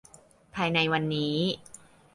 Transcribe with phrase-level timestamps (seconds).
[0.55, 1.35] ภายในวันนี้